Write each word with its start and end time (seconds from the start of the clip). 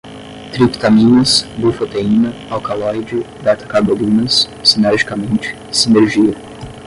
triptaminas, 0.51 1.43
bufoteína, 1.59 2.33
alcaloide, 2.49 3.17
betacarbolinas, 3.43 4.49
sinergicamente, 4.63 5.55
sinergia 5.71 6.33